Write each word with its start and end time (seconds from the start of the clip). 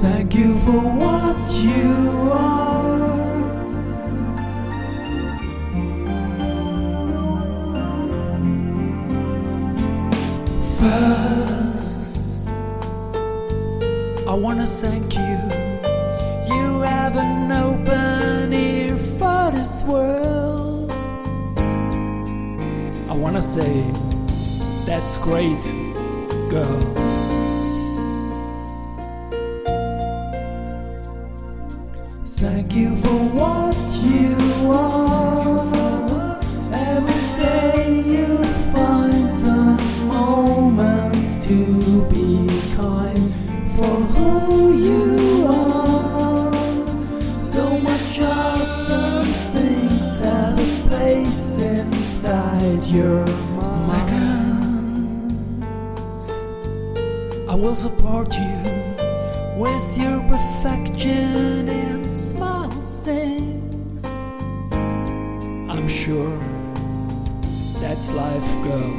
Thank 0.00 0.36
you 0.36 0.56
for 0.58 0.78
what 0.78 1.50
you 1.60 2.30
are. 2.32 3.08
First, 10.78 12.38
I 14.28 14.34
wanna 14.34 14.66
thank 14.66 15.16
you. 15.16 15.38
You 16.54 16.80
have 16.82 17.16
an 17.16 17.50
open 17.50 18.52
ear 18.52 18.96
for 18.96 19.50
this 19.50 19.82
world. 19.82 20.92
I 23.10 23.14
wanna 23.14 23.42
say, 23.42 23.82
that's 24.86 25.18
great, 25.18 25.64
girl. 26.50 27.17
Thank 32.40 32.72
you 32.76 32.94
for 32.94 33.18
what 33.34 33.90
you 34.00 34.36
are. 34.70 36.38
Every 36.72 37.22
day 37.36 38.00
you 38.06 38.44
find 38.72 39.34
some 39.34 40.06
moments 40.06 41.44
to 41.46 42.06
be 42.06 42.46
kind 42.76 43.34
for 43.66 43.96
who 44.14 44.72
you 44.72 45.46
are. 45.48 46.52
So 47.40 47.76
much 47.80 48.20
awesome 48.20 49.32
things 49.32 50.16
have 50.18 50.58
place 50.86 51.56
inside 51.56 52.86
your 52.86 53.26
mind. 53.26 53.66
Second, 53.66 55.08
I 57.48 57.54
will 57.56 57.74
support 57.74 58.32
you 58.38 58.77
with 59.58 59.98
your 59.98 60.22
perfection 60.28 61.68
in 61.68 62.16
small 62.16 62.70
things. 62.70 64.04
I'm 65.68 65.88
sure 65.88 66.38
that's 67.80 68.12
life, 68.12 68.50
girl. 68.62 68.94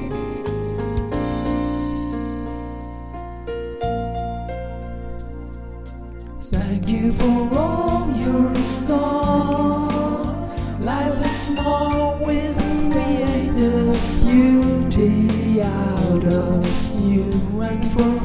Thank 6.36 6.90
you 6.90 7.12
for 7.14 7.58
all 7.58 8.12
your 8.18 8.54
songs. 8.56 10.40
Life 10.82 11.26
is 11.26 11.42
small 11.48 12.18
with 12.18 12.60
creative 12.92 13.96
beauty 14.28 15.62
out 15.62 16.26
of 16.26 16.66
you 17.02 17.62
and 17.62 17.86
for 17.88 18.19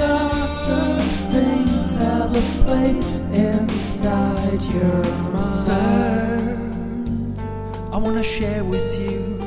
So 0.00 0.06
much 0.06 0.48
awesome 0.48 1.98
have 1.98 2.34
a 2.34 2.64
place 2.64 3.08
inside 3.34 4.62
your 4.72 5.04
mind. 5.30 5.44
Sir, 5.44 6.56
I 7.92 7.98
wanna 7.98 8.22
share 8.22 8.64
with 8.64 8.98
you. 8.98 9.38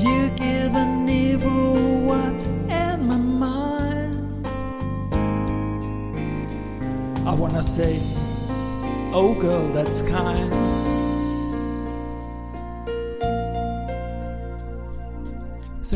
You 0.00 0.30
give 0.44 0.74
an 0.74 1.06
evil 1.06 2.06
what 2.08 2.40
in 2.82 3.06
my 3.06 3.18
mind. 3.18 4.46
I 7.26 7.34
wanna 7.34 7.62
say, 7.62 8.00
oh 9.12 9.36
girl, 9.38 9.68
that's 9.74 10.00
kind. 10.00 10.93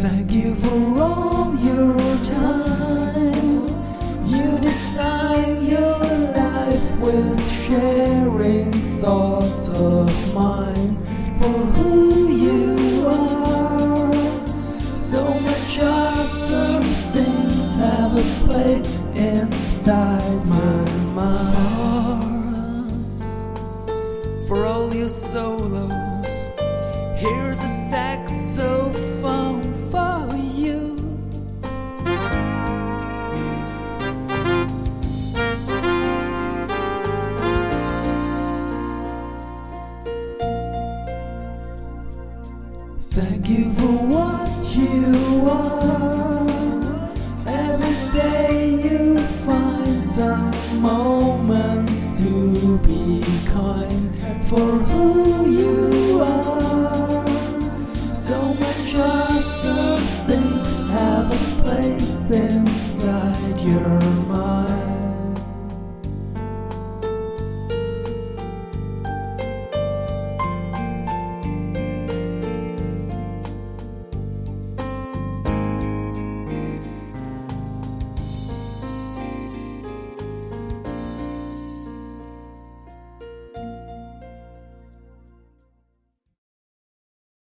Thank 0.00 0.30
you 0.30 0.54
for 0.54 1.00
all 1.00 1.52
your 1.56 1.92
time. 2.22 3.66
You 4.24 4.60
design 4.60 5.66
your 5.66 5.98
life 5.98 7.00
with 7.00 7.36
sharing 7.64 8.70
thoughts 8.70 9.68
of 9.70 10.32
mine 10.32 10.96
for 11.40 11.58
who 11.74 12.28
you 12.28 13.08
are. 13.08 14.12
So 14.96 15.34
much 15.40 15.80
awesome 15.80 16.82
things 16.82 17.74
have 17.74 18.16
a 18.16 18.22
place 18.46 18.86
inside 19.16 20.46
my 20.46 20.92
mind. 21.18 23.02
For 24.46 24.64
all 24.64 24.94
your 24.94 25.08
solos, 25.08 26.26
here's 27.16 27.62
a 27.64 27.68
saxophone 27.90 29.67
Thank 43.10 43.48
you 43.48 43.70
for 43.70 43.92
what 44.14 44.76
you 44.76 45.48
are. 45.50 47.10
Every 47.46 48.12
day 48.12 48.80
you 48.84 49.18
find 49.18 50.06
some 50.06 50.52
moments 50.80 52.18
to 52.18 52.78
be 52.80 53.24
kind 53.46 54.44
for 54.44 54.60
who 54.60 55.50
you 55.50 56.20
are. 56.20 58.14
So 58.14 58.52
much 58.54 58.94
awesome 58.94 60.04
things 60.26 60.68
have 60.90 61.32
a 61.32 61.62
place 61.62 62.30
inside 62.30 63.60
your 63.62 64.00
mind. 64.28 64.67